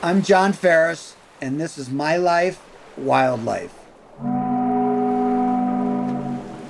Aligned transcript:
I'm 0.00 0.22
John 0.22 0.52
Ferris, 0.52 1.16
and 1.40 1.60
this 1.60 1.76
is 1.76 1.90
My 1.90 2.18
Life, 2.18 2.62
Wildlife. 2.96 3.74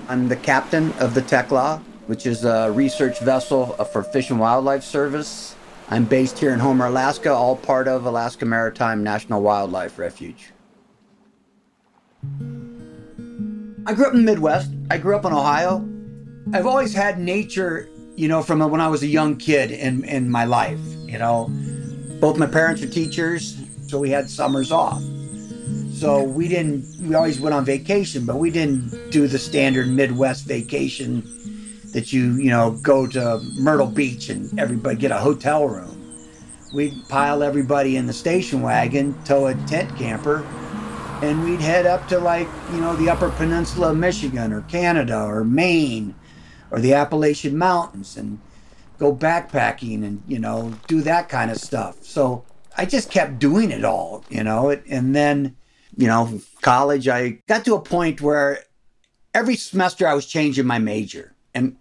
I'm 0.09 0.29
the 0.29 0.37
captain 0.37 0.93
of 0.93 1.13
the 1.13 1.21
Tiglax, 1.21 1.83
which 2.07 2.25
is 2.25 2.47
a 2.47 2.73
research 2.73 3.21
vessel 3.21 3.77
uh, 3.79 3.85
for 3.85 4.03
Fish 4.03 4.31
and 4.31 4.41
Wildlife 4.41 4.83
Service. 4.83 5.55
I'm 5.91 6.07
based 6.07 6.39
here 6.39 6.55
in 6.55 6.59
Homer, 6.59 6.87
Alaska, 6.87 7.31
all 7.31 7.55
part 7.55 7.87
of 7.87 8.07
Alaska 8.07 8.47
Maritime 8.47 9.05
National 9.05 9.43
Wildlife 9.43 9.99
Refuge. 9.99 10.53
I 13.87 13.93
grew 13.93 14.07
up 14.07 14.15
in 14.15 14.25
the 14.25 14.33
Midwest. 14.33 14.71
I 14.91 14.97
grew 14.97 15.15
up 15.15 15.27
in 15.27 15.35
Ohio. 15.35 15.87
I've 16.55 16.67
always 16.67 16.95
had 16.95 17.19
nature, 17.19 17.91
you 18.17 18.27
know, 18.27 18.43
from 18.43 18.61
when 18.71 18.81
I 18.81 18.89
was 18.89 19.03
a 19.03 19.07
young 19.07 19.37
kid 19.37 19.71
in, 19.71 20.03
in 20.05 20.31
my 20.31 20.47
life. 20.47 20.81
You 21.07 21.19
know, 21.19 21.51
both 22.21 22.39
my 22.39 22.47
parents 22.47 22.83
are 22.83 22.89
teachers, 22.89 23.57
so 23.87 23.99
we 23.99 24.11
had 24.11 24.29
summers 24.29 24.73
off. 24.73 25.03
So 25.93 26.23
we 26.23 26.49
didn't, 26.49 26.85
we 27.01 27.15
always 27.15 27.41
went 27.41 27.55
on 27.55 27.65
vacation, 27.65 28.25
but 28.25 28.37
we 28.37 28.51
didn't 28.51 29.11
do 29.11 29.27
the 29.27 29.39
standard 29.39 29.89
Midwest 29.89 30.47
vacation 30.47 31.23
that 31.93 32.13
you, 32.13 32.35
you 32.35 32.51
know, 32.51 32.73
go 32.83 33.07
to 33.07 33.41
Myrtle 33.59 33.87
Beach 33.87 34.29
and 34.29 34.59
everybody 34.59 34.97
get 34.97 35.11
a 35.11 35.19
hotel 35.19 35.67
room. 35.67 35.95
We'd 36.73 36.95
pile 37.09 37.43
everybody 37.43 37.97
in 37.97 38.07
the 38.07 38.13
station 38.13 38.63
wagon, 38.63 39.21
tow 39.25 39.47
a 39.47 39.55
tent 39.67 39.97
camper, 39.97 40.45
and 41.23 41.43
we'd 41.43 41.61
head 41.61 41.87
up 41.87 42.07
to 42.09 42.19
like, 42.19 42.47
you 42.73 42.81
know, 42.81 42.95
the 42.97 43.11
Upper 43.11 43.31
Peninsula 43.31 43.91
of 43.91 43.97
Michigan 43.97 44.53
or 44.53 44.61
Canada 44.63 45.21
or 45.23 45.45
Maine 45.45 46.15
or 46.71 46.79
the 46.79 46.95
Appalachian 46.95 47.57
Mountains 47.57 48.17
and 48.17 48.39
go 48.99 49.15
backpacking 49.15 50.05
and, 50.05 50.23
you 50.27 50.39
know, 50.39 50.75
do 50.87 51.01
that 51.03 51.29
kind 51.29 51.51
of 51.51 51.57
stuff. 51.59 52.03
So 52.03 52.45
I 52.77 52.85
just 52.85 53.11
kept 53.11 53.39
doing 53.39 53.71
it 53.71 53.85
all, 53.85 54.25
you 54.29 54.43
know, 54.43 54.71
and 54.71 55.15
then, 55.15 55.57
you 55.97 56.07
know, 56.07 56.41
college, 56.63 57.09
I 57.09 57.41
got 57.47 57.65
to 57.65 57.75
a 57.75 57.81
point 57.81 58.21
where 58.21 58.61
every 59.35 59.57
semester 59.57 60.07
I 60.07 60.15
was 60.15 60.27
changing 60.27 60.67
my 60.67 60.79
major. 60.79 61.35
And 61.55 61.77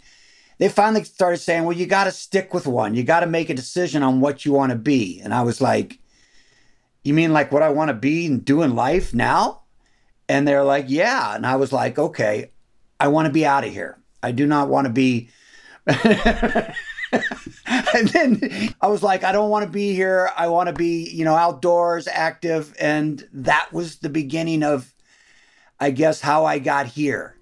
they 0.60 0.70
finally 0.70 1.04
started 1.04 1.38
saying, 1.38 1.64
well, 1.64 1.76
you 1.78 1.86
got 1.86 2.06
to 2.06 2.12
stick 2.12 2.54
with 2.54 2.68
one. 2.68 2.96
You 2.96 3.04
got 3.04 3.20
to 3.22 3.28
make 3.28 3.50
a 3.50 3.54
decision 3.54 4.04
on 4.04 4.22
what 4.22 4.46
you 4.46 4.54
want 4.54 4.72
to 4.72 4.78
be. 4.78 5.20
And 5.24 5.34
I 5.34 5.44
was 5.44 5.62
like, 5.62 6.00
you 7.04 7.14
mean 7.14 7.34
like 7.34 7.52
what 7.52 7.64
I 7.64 7.70
want 7.70 7.90
to 7.90 7.94
be 7.94 8.26
and 8.26 8.44
do 8.44 8.62
in 8.62 8.76
life 8.76 9.14
now? 9.14 9.62
And 10.30 10.48
they're 10.48 10.64
like, 10.64 10.86
yeah. 10.88 11.36
And 11.36 11.46
I 11.46 11.56
was 11.56 11.72
like, 11.72 11.98
okay, 11.98 12.52
I 13.00 13.08
want 13.08 13.28
to 13.28 13.32
be 13.32 13.46
out 13.46 13.64
of 13.64 13.72
here. 13.72 14.00
I 14.22 14.32
do 14.32 14.46
not 14.46 14.68
want 14.68 14.88
to 14.88 14.94
be. 14.94 15.30
and 17.96 18.08
then 18.10 18.74
I 18.82 18.88
was 18.88 19.04
like, 19.04 19.24
I 19.24 19.32
don't 19.32 19.50
want 19.50 19.66
to 19.66 19.72
be 19.72 19.94
here. 19.94 20.32
I 20.36 20.48
want 20.48 20.68
to 20.68 20.74
be, 20.74 21.10
you 21.10 21.24
know, 21.24 21.36
outdoors, 21.36 22.08
active. 22.08 22.76
And 22.80 23.28
that 23.34 23.72
was 23.72 23.98
the 23.98 24.10
beginning 24.10 24.64
of, 24.64 24.94
I 25.80 25.92
guess, 25.92 26.22
how 26.22 26.46
I 26.46 26.60
got 26.60 26.88
here. 26.88 27.36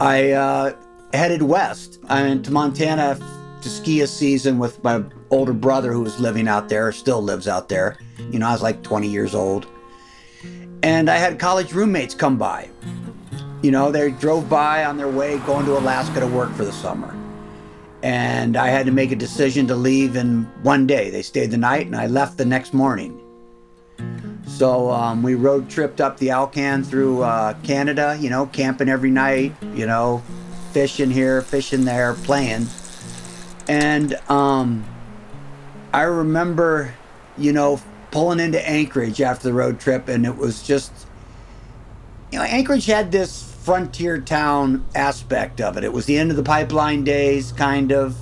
I 0.00 0.32
uh, 0.32 0.76
headed 1.12 1.42
west. 1.42 2.00
I 2.08 2.22
went 2.22 2.44
to 2.46 2.50
Montana 2.50 3.18
to 3.62 3.68
ski 3.68 4.00
a 4.00 4.06
season 4.06 4.58
with 4.58 4.82
my 4.82 5.02
older 5.30 5.52
brother 5.52 5.92
who 5.92 6.02
was 6.02 6.18
living 6.18 6.48
out 6.48 6.68
there, 6.68 6.92
still 6.92 7.22
lives 7.22 7.48
out 7.48 7.68
there. 7.68 7.98
You 8.30 8.38
know, 8.38 8.48
I 8.48 8.52
was 8.52 8.62
like 8.62 8.82
20 8.82 9.08
years 9.08 9.34
old. 9.34 9.66
And 10.82 11.08
I 11.08 11.16
had 11.16 11.38
college 11.38 11.72
roommates 11.72 12.14
come 12.14 12.36
by. 12.36 12.68
You 13.64 13.70
know, 13.70 13.90
they 13.90 14.10
drove 14.10 14.50
by 14.50 14.84
on 14.84 14.98
their 14.98 15.08
way 15.08 15.38
going 15.38 15.64
to 15.64 15.78
Alaska 15.78 16.20
to 16.20 16.26
work 16.26 16.52
for 16.52 16.66
the 16.66 16.72
summer. 16.72 17.16
And 18.02 18.58
I 18.58 18.68
had 18.68 18.84
to 18.84 18.92
make 18.92 19.10
a 19.10 19.16
decision 19.16 19.66
to 19.68 19.74
leave 19.74 20.16
in 20.16 20.42
one 20.62 20.86
day. 20.86 21.08
They 21.08 21.22
stayed 21.22 21.50
the 21.50 21.56
night 21.56 21.86
and 21.86 21.96
I 21.96 22.06
left 22.06 22.36
the 22.36 22.44
next 22.44 22.74
morning. 22.74 23.18
So 24.46 24.90
um, 24.90 25.22
we 25.22 25.34
road 25.34 25.70
tripped 25.70 26.02
up 26.02 26.18
the 26.18 26.28
Alcan 26.28 26.84
through 26.84 27.22
uh, 27.22 27.54
Canada, 27.62 28.18
you 28.20 28.28
know, 28.28 28.44
camping 28.44 28.90
every 28.90 29.10
night, 29.10 29.54
you 29.72 29.86
know, 29.86 30.22
fishing 30.72 31.10
here, 31.10 31.40
fishing 31.40 31.86
there, 31.86 32.12
playing. 32.12 32.66
And 33.66 34.12
um, 34.28 34.84
I 35.94 36.02
remember, 36.02 36.94
you 37.38 37.54
know, 37.54 37.80
pulling 38.10 38.40
into 38.40 38.60
Anchorage 38.68 39.22
after 39.22 39.44
the 39.44 39.54
road 39.54 39.80
trip, 39.80 40.08
and 40.08 40.26
it 40.26 40.36
was 40.36 40.62
just, 40.62 40.92
you 42.30 42.38
know, 42.38 42.44
Anchorage 42.44 42.84
had 42.84 43.10
this 43.10 43.53
frontier 43.64 44.20
town 44.20 44.84
aspect 44.94 45.58
of 45.58 45.78
it. 45.78 45.84
It 45.84 45.92
was 45.92 46.04
the 46.04 46.18
end 46.18 46.30
of 46.30 46.36
the 46.36 46.42
pipeline 46.42 47.02
days, 47.02 47.50
kind 47.50 47.92
of. 47.92 48.14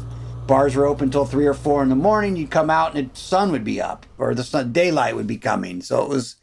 Bars 0.46 0.76
were 0.76 0.86
open 0.86 1.06
until 1.06 1.24
three 1.24 1.46
or 1.46 1.54
four 1.54 1.82
in 1.82 1.88
the 1.88 1.96
morning. 1.96 2.36
You'd 2.36 2.50
come 2.50 2.70
out 2.70 2.94
and 2.94 3.12
the 3.12 3.18
sun 3.18 3.50
would 3.50 3.64
be 3.64 3.80
up, 3.80 4.06
or 4.18 4.34
the 4.34 4.44
sun, 4.44 4.72
daylight 4.72 5.16
would 5.16 5.26
be 5.26 5.38
coming. 5.38 5.80
So 5.82 6.00
it 6.02 6.08
was, 6.08 6.36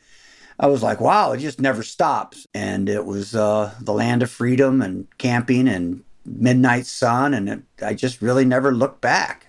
I 0.59 0.67
was 0.67 0.83
like, 0.83 0.99
wow, 0.99 1.31
it 1.31 1.37
just 1.37 1.61
never 1.61 1.81
stops. 1.81 2.45
And 2.53 2.89
it 2.89 3.05
was 3.05 3.35
uh, 3.35 3.73
the 3.79 3.93
land 3.93 4.21
of 4.21 4.29
freedom 4.29 4.81
and 4.81 5.07
camping 5.17 5.69
and 5.69 6.03
midnight 6.25 6.85
sun, 6.85 7.33
and 7.33 7.49
it, 7.49 7.61
I 7.81 7.93
just 7.93 8.21
really 8.21 8.45
never 8.45 8.73
looked 8.73 8.99
back. 8.99 9.47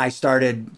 I 0.00 0.08
started, 0.08 0.70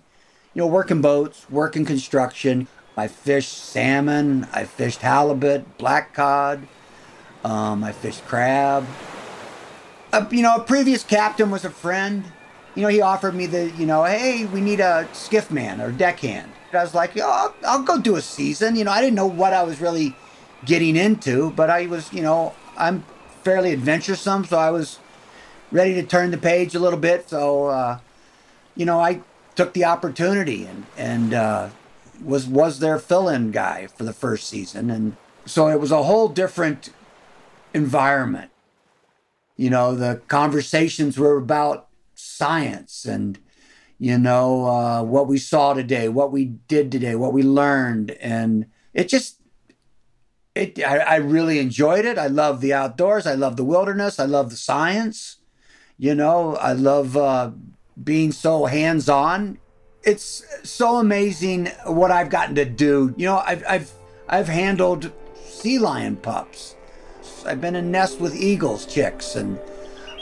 you 0.54 0.60
know, 0.60 0.66
working 0.66 1.00
boats, 1.00 1.48
working 1.48 1.86
construction. 1.86 2.68
I 2.96 3.08
fished 3.08 3.56
salmon, 3.56 4.46
I 4.52 4.64
fished 4.64 5.00
halibut, 5.00 5.78
black 5.78 6.12
cod, 6.12 6.68
um, 7.44 7.84
I 7.84 7.92
fished 7.92 8.24
crab. 8.26 8.86
You 10.30 10.42
know, 10.42 10.56
a 10.56 10.60
previous 10.60 11.04
captain 11.04 11.50
was 11.50 11.64
a 11.64 11.70
friend. 11.70 12.24
You 12.74 12.82
know, 12.82 12.88
he 12.88 13.00
offered 13.00 13.34
me 13.34 13.46
the, 13.46 13.70
you 13.70 13.86
know, 13.86 14.04
hey, 14.04 14.46
we 14.46 14.60
need 14.60 14.80
a 14.80 15.08
skiff 15.12 15.50
man 15.50 15.80
or 15.80 15.92
deckhand. 15.92 16.50
I 16.72 16.82
was 16.82 16.94
like, 16.94 17.16
oh, 17.16 17.22
I'll, 17.22 17.54
I'll 17.66 17.82
go 17.82 18.00
do 18.00 18.16
a 18.16 18.22
season. 18.22 18.76
You 18.76 18.84
know, 18.84 18.92
I 18.92 19.00
didn't 19.00 19.16
know 19.16 19.26
what 19.26 19.52
I 19.52 19.62
was 19.62 19.80
really 19.80 20.14
getting 20.64 20.96
into, 20.96 21.50
but 21.50 21.70
I 21.70 21.86
was, 21.86 22.12
you 22.12 22.22
know, 22.22 22.54
I'm 22.76 23.04
fairly 23.42 23.72
adventuresome, 23.72 24.44
so 24.44 24.58
I 24.58 24.70
was 24.70 24.98
ready 25.72 25.94
to 25.94 26.02
turn 26.02 26.30
the 26.30 26.38
page 26.38 26.74
a 26.74 26.78
little 26.78 26.98
bit. 26.98 27.28
So, 27.28 27.66
uh, 27.66 27.98
you 28.76 28.84
know, 28.84 29.00
I 29.00 29.20
took 29.56 29.72
the 29.72 29.84
opportunity 29.84 30.64
and 30.64 30.86
and 30.96 31.34
uh, 31.34 31.68
was 32.24 32.46
was 32.46 32.78
their 32.78 32.98
fill-in 32.98 33.50
guy 33.50 33.88
for 33.88 34.04
the 34.04 34.12
first 34.12 34.48
season, 34.48 34.90
and 34.90 35.16
so 35.46 35.68
it 35.68 35.80
was 35.80 35.90
a 35.90 36.02
whole 36.04 36.28
different 36.28 36.90
environment. 37.74 38.50
You 39.56 39.70
know, 39.70 39.94
the 39.94 40.22
conversations 40.28 41.18
were 41.18 41.36
about 41.36 41.88
science 42.14 43.04
and 43.04 43.38
you 43.98 44.18
know 44.18 44.64
uh, 44.66 45.02
what 45.02 45.26
we 45.26 45.38
saw 45.38 45.74
today, 45.74 46.08
what 46.08 46.32
we 46.32 46.44
did 46.44 46.90
today, 46.90 47.14
what 47.14 47.32
we 47.32 47.42
learned, 47.42 48.12
and 48.12 48.66
it 48.94 49.08
just 49.08 49.40
it 50.54 50.82
I, 50.82 50.98
I 50.98 51.16
really 51.16 51.58
enjoyed 51.58 52.04
it. 52.04 52.18
I 52.18 52.26
love 52.26 52.60
the 52.60 52.72
outdoors. 52.72 53.26
I 53.26 53.34
love 53.34 53.56
the 53.56 53.64
wilderness. 53.64 54.18
I 54.18 54.24
love 54.24 54.50
the 54.50 54.56
science. 54.56 55.36
You 55.98 56.14
know, 56.14 56.56
I 56.56 56.72
love 56.72 57.16
uh, 57.16 57.50
being 58.02 58.32
so 58.32 58.64
hands 58.64 59.08
on. 59.08 59.58
It's 60.02 60.42
so 60.62 60.96
amazing 60.96 61.66
what 61.84 62.10
I've 62.10 62.30
gotten 62.30 62.54
to 62.54 62.64
do. 62.64 63.14
You 63.18 63.26
know, 63.26 63.42
I've 63.44 63.62
I've 63.68 63.92
I've 64.28 64.48
handled 64.48 65.12
sea 65.44 65.78
lion 65.78 66.16
pups. 66.16 66.76
I've 67.46 67.60
been 67.60 67.76
in 67.76 67.90
nests 67.90 68.18
with 68.18 68.34
eagles 68.34 68.86
chicks, 68.86 69.36
and 69.36 69.58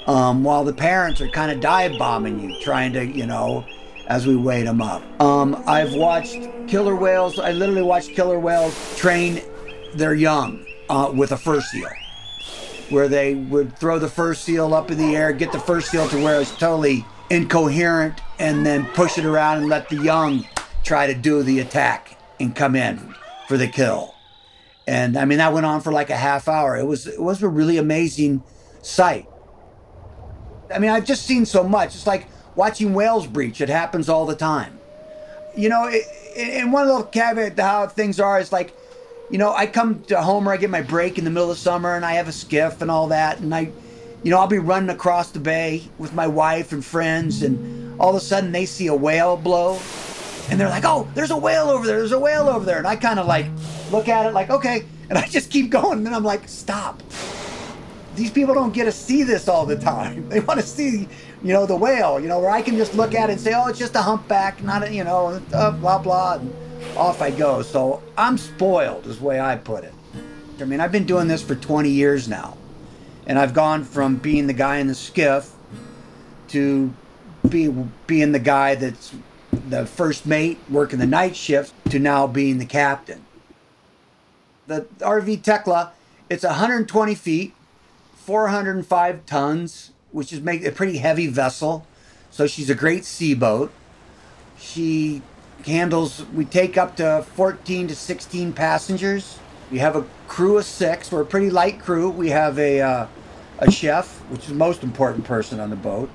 um, 0.06 0.44
while 0.44 0.64
the 0.64 0.72
parents 0.72 1.20
are 1.20 1.28
kind 1.28 1.50
of 1.50 1.60
dive 1.60 1.98
bombing 1.98 2.40
you, 2.40 2.60
trying 2.62 2.92
to 2.94 3.04
you 3.04 3.26
know, 3.26 3.64
as 4.06 4.26
we 4.26 4.36
weighed 4.36 4.66
them 4.66 4.80
up. 4.80 5.02
Um, 5.20 5.62
I've 5.66 5.94
watched 5.94 6.48
killer 6.66 6.96
whales. 6.96 7.38
I 7.38 7.52
literally 7.52 7.82
watched 7.82 8.10
killer 8.10 8.38
whales 8.38 8.74
train 8.98 9.42
their 9.94 10.14
young 10.14 10.64
uh, 10.88 11.12
with 11.14 11.32
a 11.32 11.36
fur 11.36 11.60
seal 11.60 11.88
where 12.90 13.08
they 13.08 13.34
would 13.34 13.76
throw 13.76 13.98
the 13.98 14.08
fur 14.08 14.34
seal 14.34 14.74
up 14.74 14.90
in 14.90 14.98
the 14.98 15.14
air, 15.14 15.32
get 15.32 15.52
the 15.52 15.60
fur 15.60 15.80
seal 15.80 16.08
to 16.08 16.22
where 16.22 16.40
it's 16.40 16.56
totally 16.56 17.04
incoherent 17.30 18.20
and 18.38 18.64
then 18.64 18.86
push 18.86 19.18
it 19.18 19.24
around 19.24 19.58
and 19.58 19.68
let 19.68 19.88
the 19.88 19.96
young 19.96 20.46
try 20.84 21.06
to 21.06 21.14
do 21.14 21.42
the 21.42 21.60
attack 21.60 22.16
and 22.40 22.56
come 22.56 22.74
in 22.74 23.14
for 23.46 23.56
the 23.56 23.68
kill. 23.68 24.14
And 24.88 25.18
I 25.18 25.26
mean 25.26 25.36
that 25.36 25.52
went 25.52 25.66
on 25.66 25.82
for 25.82 25.92
like 25.92 26.08
a 26.08 26.16
half 26.16 26.48
hour. 26.48 26.74
It 26.78 26.86
was 26.86 27.06
it 27.06 27.20
was 27.20 27.42
a 27.42 27.48
really 27.48 27.76
amazing 27.76 28.42
sight. 28.80 29.28
I 30.74 30.78
mean 30.78 30.90
I've 30.90 31.04
just 31.04 31.26
seen 31.26 31.44
so 31.44 31.62
much. 31.62 31.94
It's 31.94 32.06
like 32.06 32.26
watching 32.56 32.94
whales 32.94 33.26
breach. 33.26 33.60
It 33.60 33.68
happens 33.68 34.08
all 34.08 34.24
the 34.24 34.34
time. 34.34 34.78
You 35.54 35.68
know, 35.68 35.88
it, 35.88 36.04
and 36.38 36.72
one 36.72 36.86
little 36.86 37.04
caveat 37.04 37.56
to 37.56 37.62
how 37.62 37.86
things 37.86 38.18
are 38.18 38.40
is 38.40 38.50
like, 38.50 38.72
you 39.30 39.36
know, 39.36 39.52
I 39.52 39.66
come 39.66 40.02
to 40.04 40.22
Homer, 40.22 40.52
I 40.52 40.56
get 40.56 40.70
my 40.70 40.80
break 40.80 41.18
in 41.18 41.24
the 41.24 41.30
middle 41.30 41.50
of 41.50 41.58
summer, 41.58 41.94
and 41.94 42.04
I 42.04 42.12
have 42.12 42.28
a 42.28 42.32
skiff 42.32 42.80
and 42.80 42.90
all 42.90 43.08
that, 43.08 43.40
and 43.40 43.54
I 43.54 43.72
you 44.22 44.30
know, 44.30 44.38
I'll 44.38 44.48
be 44.48 44.58
running 44.58 44.90
across 44.90 45.30
the 45.30 45.38
bay 45.38 45.82
with 45.98 46.14
my 46.14 46.26
wife 46.26 46.72
and 46.72 46.84
friends, 46.84 47.42
and 47.42 48.00
all 48.00 48.10
of 48.10 48.16
a 48.16 48.20
sudden 48.20 48.52
they 48.52 48.64
see 48.64 48.86
a 48.86 48.94
whale 48.94 49.36
blow, 49.36 49.78
and 50.50 50.58
they're 50.58 50.68
like, 50.68 50.84
"Oh, 50.84 51.08
there's 51.14 51.30
a 51.30 51.36
whale 51.36 51.70
over 51.70 51.86
there! 51.86 51.98
There's 51.98 52.12
a 52.12 52.18
whale 52.18 52.48
over 52.48 52.64
there!" 52.64 52.78
And 52.78 52.86
I 52.86 52.96
kind 52.96 53.18
of 53.18 53.26
like 53.26 53.46
look 53.90 54.08
at 54.08 54.26
it 54.26 54.34
like, 54.34 54.50
"Okay," 54.50 54.84
and 55.08 55.18
I 55.18 55.26
just 55.26 55.50
keep 55.50 55.70
going. 55.70 55.98
And 55.98 56.06
then 56.06 56.14
I'm 56.14 56.24
like, 56.24 56.48
"Stop! 56.48 57.02
these 58.18 58.30
people 58.30 58.52
don't 58.52 58.74
get 58.74 58.84
to 58.84 58.92
see 58.92 59.22
this 59.22 59.48
all 59.48 59.64
the 59.64 59.76
time. 59.76 60.28
They 60.28 60.40
want 60.40 60.60
to 60.60 60.66
see, 60.66 61.08
you 61.42 61.52
know, 61.52 61.64
the 61.64 61.76
whale, 61.76 62.20
you 62.20 62.28
know, 62.28 62.40
where 62.40 62.50
I 62.50 62.60
can 62.60 62.76
just 62.76 62.94
look 62.94 63.14
at 63.14 63.30
it 63.30 63.34
and 63.34 63.40
say, 63.40 63.54
oh, 63.54 63.68
it's 63.68 63.78
just 63.78 63.94
a 63.94 64.02
humpback, 64.02 64.62
not 64.62 64.82
a, 64.82 64.92
you 64.92 65.04
know, 65.04 65.40
uh, 65.54 65.70
blah, 65.70 65.98
blah, 65.98 66.34
and 66.34 66.52
off 66.96 67.22
I 67.22 67.30
go. 67.30 67.62
So 67.62 68.02
I'm 68.18 68.36
spoiled, 68.36 69.06
is 69.06 69.18
the 69.18 69.24
way 69.24 69.40
I 69.40 69.56
put 69.56 69.84
it. 69.84 69.94
I 70.60 70.64
mean, 70.64 70.80
I've 70.80 70.92
been 70.92 71.06
doing 71.06 71.28
this 71.28 71.42
for 71.42 71.54
20 71.54 71.88
years 71.88 72.28
now, 72.28 72.58
and 73.26 73.38
I've 73.38 73.54
gone 73.54 73.84
from 73.84 74.16
being 74.16 74.48
the 74.48 74.52
guy 74.52 74.78
in 74.78 74.88
the 74.88 74.94
skiff 74.94 75.52
to 76.48 76.92
be, 77.48 77.68
being 78.06 78.32
the 78.32 78.40
guy 78.40 78.74
that's 78.74 79.14
the 79.52 79.86
first 79.86 80.26
mate 80.26 80.58
working 80.68 80.98
the 80.98 81.06
night 81.06 81.36
shift 81.36 81.72
to 81.90 81.98
now 81.98 82.26
being 82.26 82.58
the 82.58 82.66
captain. 82.66 83.24
The 84.66 84.86
RV 84.98 85.42
Tiglax, 85.42 85.90
it's 86.28 86.44
120 86.44 87.14
feet, 87.14 87.54
405 88.16 89.26
tons, 89.26 89.92
which 90.12 90.32
is 90.32 90.40
make 90.40 90.64
a 90.64 90.72
pretty 90.72 90.98
heavy 90.98 91.26
vessel. 91.26 91.86
So 92.30 92.46
she's 92.46 92.68
a 92.68 92.74
great 92.74 93.04
sea 93.04 93.34
boat. 93.34 93.72
She 94.58 95.22
handles. 95.64 96.24
We 96.34 96.44
take 96.44 96.76
up 96.76 96.96
to 96.96 97.24
14 97.34 97.88
to 97.88 97.96
16 97.96 98.52
passengers. 98.52 99.38
We 99.70 99.78
have 99.78 99.96
a 99.96 100.04
crew 100.26 100.58
of 100.58 100.64
six. 100.64 101.10
We're 101.10 101.22
a 101.22 101.26
pretty 101.26 101.50
light 101.50 101.80
crew. 101.80 102.10
We 102.10 102.30
have 102.30 102.58
a 102.58 102.80
uh, 102.80 103.06
a 103.58 103.70
chef, 103.70 104.18
which 104.30 104.42
is 104.42 104.48
the 104.48 104.54
most 104.54 104.82
important 104.82 105.24
person 105.24 105.60
on 105.60 105.70
the 105.70 105.76
boat. 105.76 106.10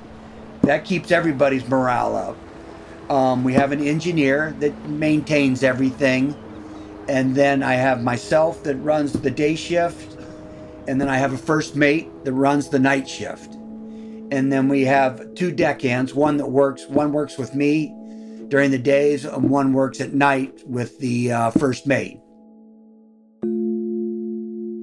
That 0.62 0.86
keeps 0.86 1.12
everybody's 1.12 1.68
morale 1.68 2.16
up. 2.16 2.38
Um, 3.10 3.44
we 3.44 3.54
have 3.54 3.72
an 3.72 3.82
engineer 3.86 4.56
that 4.60 4.88
maintains 4.88 5.64
everything. 5.64 6.36
And 7.08 7.36
then 7.36 7.64
I 7.64 7.74
have 7.74 8.02
myself 8.02 8.64
that 8.64 8.76
runs 8.78 9.14
the 9.14 9.32
day 9.32 9.56
shift. 9.56 10.18
And 10.88 11.00
then 11.00 11.10
I 11.10 11.18
have 11.18 11.34
a 11.34 11.38
first 11.38 11.76
mate 11.76 12.10
that 12.24 12.34
runs 12.34 12.70
the 12.70 12.80
night 12.80 13.08
shift. 13.08 13.54
And 14.32 14.52
then 14.52 14.68
we 14.68 14.84
have 14.86 15.36
two 15.36 15.52
deckhands, 15.52 16.14
one 16.14 16.38
that 16.38 16.48
works, 16.48 16.88
one 16.88 17.12
works 17.12 17.38
with 17.38 17.54
me 17.54 17.94
during 18.48 18.72
the 18.72 18.80
days, 18.80 19.26
and 19.26 19.50
one 19.50 19.74
works 19.74 20.02
at 20.02 20.14
night 20.14 20.62
with 20.66 20.98
the 21.00 21.32
uh, 21.32 21.52
first 21.52 21.86
mate. 21.86 22.20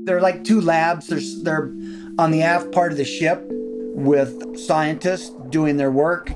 They're 0.07 0.21
like 0.21 0.45
two 0.45 0.61
labs. 0.61 1.09
They're, 1.09 1.21
they're 1.43 1.73
on 2.19 2.31
the 2.31 2.43
aft 2.43 2.73
part 2.73 2.93
of 2.93 2.99
the 2.99 3.05
ship 3.05 3.45
with 3.49 4.59
scientists 4.59 5.31
doing 5.51 5.77
their 5.77 5.91
work 5.91 6.33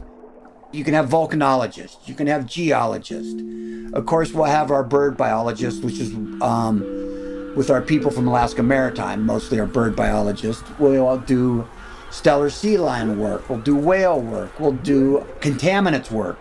you 0.75 0.85
can 0.85 0.95
have 0.95 1.09
volcanologists, 1.09 1.97
you 2.07 2.15
can 2.15 2.27
have 2.27 2.47
geologists. 2.47 3.41
Of 3.93 4.07
course, 4.07 4.33
we'll 4.33 4.45
have 4.47 4.73
our 4.73 4.83
bird 4.83 5.17
biologists, 5.17 5.81
which 5.81 6.01
is 6.01 6.13
um, 6.43 6.81
with 7.55 7.71
our 7.71 7.81
people 7.81 8.11
from 8.11 8.27
Alaska 8.27 8.63
Maritime, 8.63 9.25
mostly 9.25 9.61
our 9.61 9.67
bird 9.67 9.95
biologists. 9.95 10.69
We'll 10.81 11.19
do 11.19 11.69
Steller 12.11 12.51
sea 12.51 12.77
lion 12.77 13.19
work, 13.21 13.49
we'll 13.49 13.61
do 13.61 13.77
whale 13.77 14.21
work, 14.21 14.59
we'll 14.59 14.73
do 14.73 15.25
contaminants 15.41 16.11
work, 16.11 16.39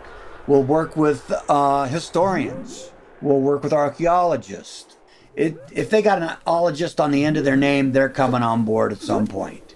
we'll 0.48 0.64
work 0.64 0.98
with 0.98 1.32
uh, 1.48 1.86
historians, 1.86 2.92
we'll 3.22 3.40
work 3.40 3.64
with 3.64 3.74
archaeologists. 3.74 4.98
It, 5.36 5.58
if 5.72 5.90
they 5.90 6.02
got 6.02 6.22
an 6.22 6.38
ologist 6.46 7.00
on 7.00 7.12
the 7.12 7.24
end 7.24 7.38
of 7.38 7.44
their 7.44 7.56
name, 7.56 7.92
they're 7.92 8.10
coming 8.10 8.44
on 8.44 8.66
board 8.66 8.92
at 8.92 9.00
some 9.00 9.26
point. 9.26 9.76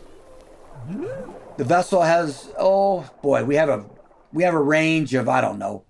The 1.57 1.63
vessel 1.63 2.03
has, 2.03 2.51
oh 2.59 3.09
boy, 3.23 3.43
we 3.43 3.55
have 3.55 3.69
a 3.69 3.85
we 4.33 4.43
have 4.43 4.53
a 4.53 4.61
range 4.61 5.13
of, 5.13 5.29
I 5.29 5.41
don't 5.41 5.59
know, 5.59 5.83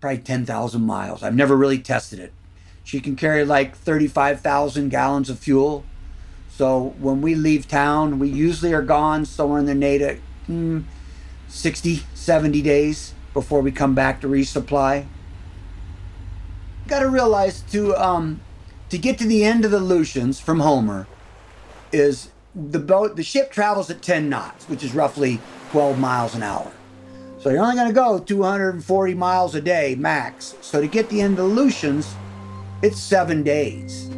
probably 0.00 0.18
10,000 0.18 0.82
miles. 0.82 1.22
I've 1.22 1.34
never 1.34 1.56
really 1.56 1.78
tested 1.78 2.18
it. 2.18 2.32
She 2.84 3.00
can 3.00 3.16
carry 3.16 3.44
like 3.44 3.76
35,000 3.76 4.88
gallons 4.88 5.28
of 5.28 5.38
fuel. 5.38 5.84
So 6.48 6.94
when 6.98 7.20
we 7.20 7.34
leave 7.34 7.66
town, 7.66 8.18
we 8.18 8.28
usually 8.28 8.72
are 8.72 8.82
gone 8.82 9.24
somewhere 9.24 9.58
in 9.58 9.66
the 9.66 9.74
native 9.74 10.20
hmm, 10.46 10.82
60, 11.48 12.02
70 12.14 12.62
days 12.62 13.14
before 13.34 13.60
we 13.60 13.72
come 13.72 13.94
back 13.94 14.20
to 14.20 14.28
resupply. 14.28 15.06
Got 16.86 17.00
to 17.00 17.08
realize 17.08 17.62
to 17.72 17.94
um, 17.96 18.40
to 18.88 18.98
get 18.98 19.18
to 19.18 19.26
the 19.26 19.44
end 19.44 19.64
of 19.64 19.72
the 19.72 19.78
Aleutians 19.78 20.38
from 20.38 20.60
Homer 20.60 21.08
is 21.90 22.30
the 22.54 22.78
boat 22.78 23.16
the 23.16 23.24
ship 23.24 23.50
travels 23.50 23.90
at 23.90 24.00
10 24.00 24.28
knots, 24.28 24.68
which 24.68 24.84
is 24.84 24.94
roughly 24.94 25.40
12 25.72 25.98
miles 25.98 26.34
an 26.34 26.44
hour. 26.44 26.72
So 27.46 27.52
you're 27.52 27.62
only 27.62 27.76
going 27.76 27.86
to 27.86 27.94
go 27.94 28.18
240 28.18 29.14
miles 29.14 29.54
a 29.54 29.60
day 29.60 29.94
max. 29.94 30.56
So 30.62 30.80
to 30.80 30.88
get 30.88 31.08
the 31.08 31.20
Aleutians, 31.20 32.12
it's 32.82 33.00
seven 33.00 33.44
days, 33.44 34.10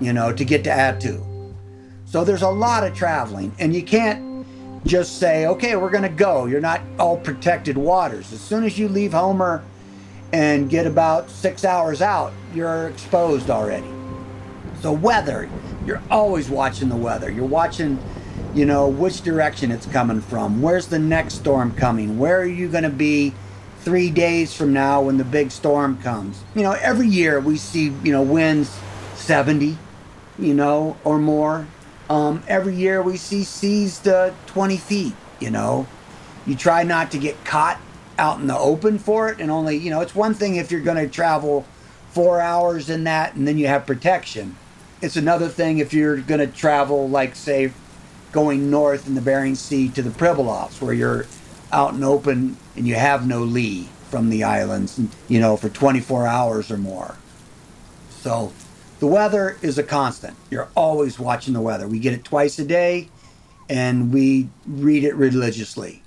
you 0.00 0.14
know, 0.14 0.32
to 0.32 0.42
get 0.42 0.64
to 0.64 0.70
Attu. 0.70 1.54
So 2.06 2.24
there's 2.24 2.40
a 2.40 2.48
lot 2.48 2.82
of 2.82 2.94
traveling, 2.94 3.54
and 3.58 3.74
you 3.74 3.82
can't 3.82 4.46
just 4.86 5.18
say, 5.18 5.44
okay, 5.48 5.76
we're 5.76 5.90
going 5.90 6.04
to 6.04 6.08
go. 6.08 6.46
You're 6.46 6.62
not 6.62 6.80
all 6.98 7.18
protected 7.18 7.76
waters. 7.76 8.32
As 8.32 8.40
soon 8.40 8.64
as 8.64 8.78
you 8.78 8.88
leave 8.88 9.12
Homer 9.12 9.62
and 10.32 10.70
get 10.70 10.86
about 10.86 11.28
six 11.28 11.66
hours 11.66 12.00
out, 12.00 12.32
you're 12.54 12.88
exposed 12.88 13.50
already. 13.50 13.92
So, 14.80 14.92
weather, 14.92 15.50
you're 15.84 16.00
always 16.10 16.48
watching 16.48 16.88
the 16.88 16.96
weather. 16.96 17.30
You're 17.30 17.44
watching 17.44 17.98
you 18.54 18.66
know, 18.66 18.88
which 18.88 19.22
direction 19.22 19.70
it's 19.70 19.86
coming 19.86 20.20
from. 20.20 20.60
Where's 20.60 20.86
the 20.86 20.98
next 20.98 21.34
storm 21.34 21.72
coming? 21.74 22.18
Where 22.18 22.40
are 22.40 22.46
you 22.46 22.68
going 22.68 22.84
to 22.84 22.90
be 22.90 23.32
three 23.80 24.10
days 24.10 24.54
from 24.54 24.72
now 24.72 25.02
when 25.02 25.16
the 25.16 25.24
big 25.24 25.50
storm 25.50 26.00
comes? 26.02 26.42
You 26.54 26.62
know, 26.62 26.72
every 26.72 27.08
year 27.08 27.40
we 27.40 27.56
see, 27.56 27.92
you 28.02 28.12
know, 28.12 28.22
winds 28.22 28.78
70, 29.14 29.78
you 30.38 30.54
know, 30.54 30.96
or 31.04 31.18
more. 31.18 31.66
Um, 32.10 32.42
every 32.46 32.74
year 32.74 33.00
we 33.00 33.16
see 33.16 33.42
seas 33.42 33.98
to 34.00 34.34
20 34.46 34.76
feet, 34.76 35.14
you 35.40 35.50
know. 35.50 35.86
You 36.46 36.54
try 36.54 36.82
not 36.82 37.10
to 37.12 37.18
get 37.18 37.42
caught 37.44 37.80
out 38.18 38.40
in 38.40 38.46
the 38.46 38.58
open 38.58 38.98
for 38.98 39.30
it 39.30 39.40
and 39.40 39.50
only, 39.50 39.76
you 39.76 39.88
know, 39.88 40.00
it's 40.00 40.14
one 40.14 40.34
thing 40.34 40.56
if 40.56 40.70
you're 40.70 40.80
going 40.80 40.98
to 40.98 41.08
travel 41.08 41.64
four 42.10 42.40
hours 42.40 42.90
in 42.90 43.04
that 43.04 43.34
and 43.34 43.48
then 43.48 43.56
you 43.56 43.66
have 43.66 43.86
protection. 43.86 44.56
It's 45.00 45.16
another 45.16 45.48
thing 45.48 45.78
if 45.78 45.94
you're 45.94 46.18
going 46.18 46.40
to 46.40 46.46
travel, 46.46 47.08
like, 47.08 47.34
say, 47.34 47.72
going 48.32 48.70
north 48.70 49.06
in 49.06 49.14
the 49.14 49.20
Bering 49.20 49.54
Sea 49.54 49.88
to 49.90 50.02
the 50.02 50.10
Pribilofs, 50.10 50.80
where 50.80 50.94
you're 50.94 51.26
out 51.70 51.94
and 51.94 52.04
open 52.04 52.56
and 52.76 52.86
you 52.86 52.94
have 52.94 53.26
no 53.26 53.42
lee 53.42 53.88
from 54.10 54.30
the 54.30 54.44
islands, 54.44 55.00
you 55.28 55.40
know, 55.40 55.56
for 55.56 55.68
24 55.68 56.26
hours 56.26 56.70
or 56.70 56.76
more. 56.76 57.16
So 58.10 58.52
the 59.00 59.06
weather 59.06 59.58
is 59.62 59.78
a 59.78 59.82
constant. 59.82 60.36
You're 60.50 60.68
always 60.74 61.18
watching 61.18 61.54
the 61.54 61.60
weather. 61.60 61.88
We 61.88 61.98
get 61.98 62.12
it 62.12 62.24
twice 62.24 62.58
a 62.58 62.64
day 62.64 63.08
and 63.68 64.12
we 64.12 64.48
read 64.66 65.04
it 65.04 65.14
religiously. 65.14 66.02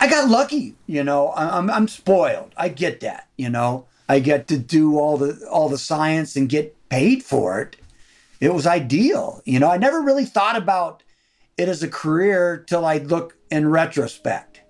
I 0.00 0.08
got 0.08 0.28
lucky, 0.28 0.74
you 0.86 1.02
know. 1.02 1.32
I'm, 1.34 1.70
I'm 1.70 1.88
spoiled. 1.88 2.52
I 2.56 2.68
get 2.68 3.00
that, 3.00 3.28
you 3.36 3.48
know. 3.48 3.86
I 4.08 4.20
get 4.20 4.48
to 4.48 4.58
do 4.58 4.98
all 4.98 5.16
the 5.16 5.46
all 5.50 5.68
the 5.68 5.78
science 5.78 6.34
and 6.34 6.48
get 6.48 6.74
paid 6.88 7.22
for 7.22 7.60
it 7.60 7.76
it 8.40 8.52
was 8.52 8.66
ideal. 8.66 9.42
You 9.44 9.58
know, 9.58 9.70
I 9.70 9.78
never 9.78 10.02
really 10.02 10.24
thought 10.24 10.56
about 10.56 11.02
it 11.56 11.68
as 11.68 11.82
a 11.82 11.88
career 11.88 12.64
till 12.68 12.84
I 12.84 12.98
look 12.98 13.36
in 13.50 13.68
retrospect. 13.68 14.62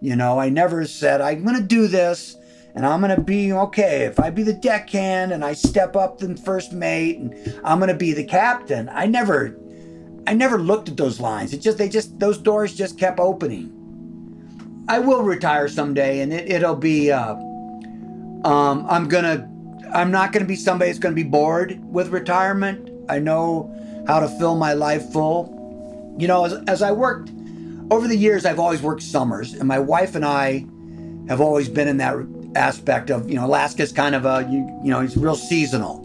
You 0.00 0.16
know, 0.16 0.38
I 0.38 0.48
never 0.48 0.86
said, 0.86 1.20
I'm 1.20 1.44
going 1.44 1.56
to 1.56 1.62
do 1.62 1.86
this 1.86 2.36
and 2.74 2.86
I'm 2.86 3.00
going 3.00 3.14
to 3.14 3.20
be 3.20 3.52
okay. 3.52 4.02
If 4.02 4.18
I 4.18 4.30
be 4.30 4.42
the 4.42 4.52
deckhand 4.52 5.32
and 5.32 5.44
I 5.44 5.52
step 5.52 5.94
up 5.94 6.18
the 6.18 6.36
first 6.36 6.72
mate 6.72 7.18
and 7.18 7.60
I'm 7.64 7.78
going 7.78 7.88
to 7.88 7.96
be 7.96 8.12
the 8.12 8.24
captain, 8.24 8.88
I 8.88 9.06
never. 9.06 9.58
I 10.24 10.34
never 10.34 10.56
looked 10.56 10.88
at 10.88 10.96
those 10.96 11.18
lines. 11.18 11.52
It 11.52 11.58
just 11.58 11.78
they 11.78 11.88
just 11.88 12.16
those 12.20 12.38
doors 12.38 12.76
just 12.76 12.96
kept 12.96 13.18
opening. 13.18 13.76
I 14.88 15.00
will 15.00 15.24
retire 15.24 15.66
someday, 15.66 16.20
and 16.20 16.32
it, 16.32 16.48
it'll 16.48 16.76
be. 16.76 17.10
Uh, 17.10 17.34
um, 18.44 18.86
I'm 18.88 19.08
gonna. 19.08 19.50
I'm 19.92 20.12
not 20.12 20.30
gonna 20.30 20.44
be 20.44 20.54
somebody 20.54 20.92
that's 20.92 21.00
gonna 21.00 21.16
be 21.16 21.24
bored 21.24 21.80
with 21.84 22.10
retirement. 22.10 22.91
I 23.12 23.18
know 23.18 23.70
how 24.06 24.20
to 24.20 24.28
fill 24.38 24.56
my 24.56 24.72
life 24.72 25.12
full. 25.12 26.16
You 26.18 26.26
know, 26.26 26.44
as, 26.44 26.54
as 26.66 26.82
I 26.82 26.92
worked 26.92 27.30
over 27.90 28.08
the 28.08 28.16
years, 28.16 28.44
I've 28.44 28.58
always 28.58 28.82
worked 28.82 29.02
summers, 29.02 29.54
and 29.54 29.68
my 29.68 29.78
wife 29.78 30.14
and 30.14 30.24
I 30.24 30.66
have 31.28 31.40
always 31.40 31.68
been 31.68 31.88
in 31.88 31.98
that 31.98 32.16
aspect 32.54 33.10
of, 33.10 33.30
you 33.30 33.36
know, 33.36 33.46
Alaska's 33.46 33.92
kind 33.92 34.14
of 34.14 34.24
a, 34.24 34.48
you, 34.50 34.58
you 34.82 34.90
know, 34.90 35.00
it's 35.00 35.16
real 35.16 35.36
seasonal. 35.36 36.00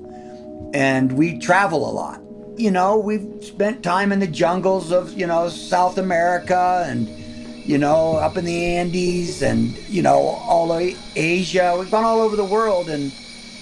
And 0.74 1.14
we 1.14 1.40
travel 1.40 1.90
a 1.90 1.92
lot. 1.92 2.22
You 2.58 2.72
know, 2.72 2.98
we've 2.98 3.44
spent 3.44 3.84
time 3.84 4.12
in 4.12 4.20
the 4.20 4.28
jungles 4.28 4.92
of, 4.92 5.14
you 5.14 5.28
know, 5.28 5.50
South 5.50 5.98
America 5.98 6.86
and, 6.88 7.08
you 7.68 7.78
know, 7.78 8.16
up 8.16 8.38
in 8.38 8.46
the 8.46 8.66
Andes 8.78 9.42
and, 9.42 9.78
you 9.90 10.02
know, 10.02 10.18
all 10.18 10.72
of 10.72 10.82
Asia. 11.16 11.76
We've 11.80 11.92
gone 11.92 12.04
all 12.04 12.20
over 12.20 12.36
the 12.36 12.46
world. 12.46 12.90
And 12.90 13.12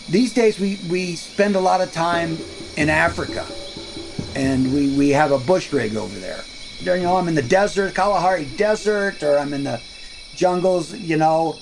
these 0.10 0.34
days 0.34 0.60
we, 0.60 0.80
we 0.90 1.16
spend 1.16 1.56
a 1.56 1.60
lot 1.60 1.82
of 1.82 1.92
time 1.92 2.38
in 2.77 2.89
Africa, 2.89 3.46
and 4.36 4.74
we, 4.74 4.96
we 4.98 5.10
have 5.10 5.32
a 5.32 5.39
bush 5.39 5.72
rig 5.72 5.96
over 5.96 6.17
there. 6.20 6.44
You 6.82 7.03
know, 7.03 7.17
I'm 7.17 7.27
in 7.27 7.36
the 7.36 7.41
desert, 7.41 7.96
Kalahari 7.96 8.46
Desert, 8.58 9.24
or 9.24 9.38
I'm 9.38 9.53
in 9.53 9.63
the 9.63 9.82
jungles, 10.36 10.94
you 10.94 11.17
know, 11.17 11.55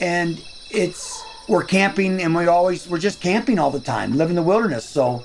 and 0.00 0.42
it's 0.70 1.22
we're 1.48 1.64
camping, 1.64 2.20
and 2.20 2.34
we 2.34 2.46
always 2.46 2.88
we're 2.88 2.98
just 2.98 3.20
camping 3.20 3.58
all 3.58 3.70
the 3.70 3.80
time, 3.80 4.12
living 4.12 4.36
in 4.36 4.42
the 4.42 4.48
wilderness. 4.48 4.88
So 4.88 5.24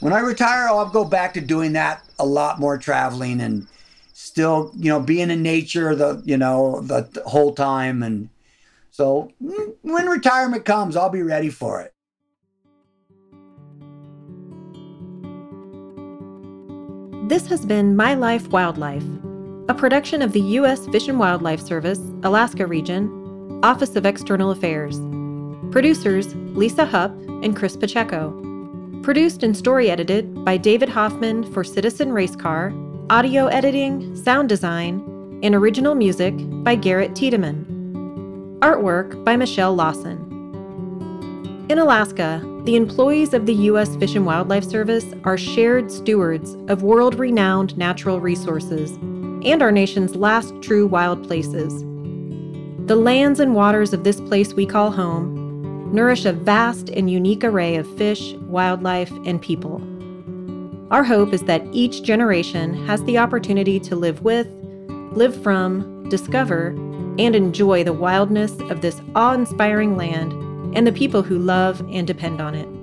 when 0.00 0.14
I 0.14 0.20
retire, 0.20 0.66
I'll 0.68 0.88
go 0.88 1.04
back 1.04 1.34
to 1.34 1.40
doing 1.40 1.74
that 1.74 2.02
a 2.18 2.24
lot 2.24 2.58
more 2.58 2.78
traveling 2.78 3.40
and 3.40 3.66
still, 4.14 4.72
you 4.76 4.88
know, 4.88 5.00
being 5.00 5.30
in 5.30 5.42
nature 5.42 5.94
the, 5.94 6.22
you 6.24 6.36
know, 6.36 6.80
the, 6.80 7.08
the 7.12 7.22
whole 7.22 7.54
time. 7.54 8.02
And 8.02 8.30
so 8.90 9.30
mm, 9.42 9.74
when 9.82 10.06
retirement 10.06 10.64
comes, 10.64 10.96
I'll 10.96 11.10
be 11.10 11.22
ready 11.22 11.50
for 11.50 11.82
it. 11.82 11.94
This 17.24 17.46
has 17.48 17.66
been 17.66 17.96
My 17.96 18.14
Life 18.14 18.48
Wildlife, 18.48 19.04
a 19.68 19.74
production 19.74 20.22
of 20.22 20.32
the 20.32 20.40
U.S. 20.40 20.86
Fish 20.86 21.06
and 21.06 21.18
Wildlife 21.18 21.60
Service, 21.60 22.00
Alaska 22.22 22.66
Region, 22.66 23.60
Office 23.62 23.94
of 23.94 24.06
External 24.06 24.50
Affairs. 24.50 24.98
Producers 25.70 26.34
Lisa 26.56 26.86
Hupp 26.86 27.12
and 27.44 27.54
Chris 27.54 27.76
Pacheco. 27.76 28.30
Produced 29.02 29.42
and 29.42 29.54
story 29.54 29.90
edited 29.90 30.44
by 30.46 30.56
David 30.56 30.88
Hoffman 30.88 31.44
for 31.52 31.62
Citizen 31.62 32.08
Racecar, 32.08 32.72
audio 33.10 33.48
editing, 33.48 34.16
sound 34.16 34.48
design, 34.48 35.40
and 35.42 35.54
original 35.54 35.94
music 35.94 36.34
by 36.64 36.74
Garrett 36.74 37.14
Tiedemann. 37.14 37.66
Artwork 38.60 39.22
by 39.24 39.36
Michelle 39.36 39.74
Lawson. 39.74 40.18
In 41.68 41.78
Alaska, 41.78 42.40
the 42.64 42.76
employees 42.76 43.32
of 43.32 43.46
the 43.46 43.54
U.S. 43.54 43.96
Fish 43.96 44.14
and 44.14 44.26
Wildlife 44.26 44.64
Service 44.64 45.06
are 45.24 45.38
shared 45.38 45.90
stewards 45.90 46.56
of 46.68 46.82
world 46.82 47.14
renowned 47.14 47.76
natural 47.78 48.20
resources 48.20 48.92
and 48.92 49.62
our 49.62 49.72
nation's 49.72 50.14
last 50.14 50.52
true 50.60 50.86
wild 50.86 51.26
places. 51.26 51.82
The 52.86 52.96
lands 52.96 53.40
and 53.40 53.54
waters 53.54 53.94
of 53.94 54.04
this 54.04 54.20
place 54.20 54.52
we 54.52 54.66
call 54.66 54.90
home 54.90 55.90
nourish 55.94 56.26
a 56.26 56.34
vast 56.34 56.90
and 56.90 57.10
unique 57.10 57.44
array 57.44 57.76
of 57.76 57.96
fish, 57.96 58.34
wildlife, 58.34 59.10
and 59.24 59.40
people. 59.40 59.80
Our 60.90 61.02
hope 61.02 61.32
is 61.32 61.42
that 61.44 61.64
each 61.72 62.02
generation 62.02 62.74
has 62.86 63.02
the 63.04 63.16
opportunity 63.16 63.80
to 63.80 63.96
live 63.96 64.20
with, 64.20 64.48
live 65.12 65.42
from, 65.42 66.08
discover, 66.10 66.68
and 67.18 67.34
enjoy 67.34 67.84
the 67.84 67.94
wildness 67.94 68.52
of 68.68 68.82
this 68.82 69.00
awe 69.14 69.32
inspiring 69.32 69.96
land 69.96 70.49
and 70.74 70.86
the 70.86 70.92
people 70.92 71.22
who 71.22 71.38
love 71.38 71.80
and 71.88 72.06
depend 72.06 72.40
on 72.40 72.54
it. 72.54 72.79